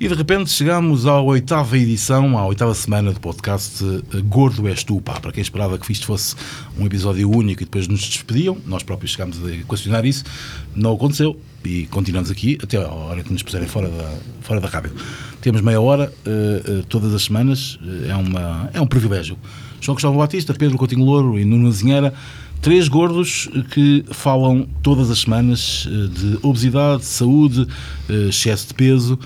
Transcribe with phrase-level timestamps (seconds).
[0.00, 3.84] E de repente chegamos à oitava edição, à oitava semana do podcast
[4.24, 5.00] Gordo És Tu.
[5.00, 6.34] Pá, para quem esperava que isto fosse
[6.76, 10.24] um episódio único e depois nos despediam, nós próprios chegámos a questionar isso,
[10.74, 14.68] não aconteceu e continuamos aqui até a hora que nos puserem fora da, fora da
[14.68, 14.92] rádio.
[15.44, 19.36] Temos meia hora uh, uh, todas as semanas, uh, é, uma, é um privilégio.
[19.78, 22.14] João Cristóvão Batista, Pedro Coutinho Louro e Nuno Azinheira,
[22.62, 27.68] três gordos que falam todas as semanas de obesidade, saúde,
[28.08, 29.18] excesso de peso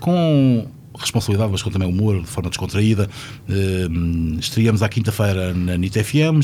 [0.00, 0.66] com
[0.98, 3.08] responsabilidade, mas com também humor, de forma descontraída.
[4.40, 6.34] Estreamos à quinta-feira na NIT FM,